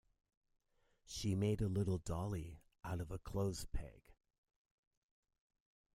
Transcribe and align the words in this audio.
She 1.05 1.35
made 1.35 1.61
a 1.61 1.67
little 1.69 1.99
dolly 1.99 2.63
out 2.83 3.01
of 3.01 3.11
a 3.11 3.19
clothes 3.19 3.65
peg 3.65 4.11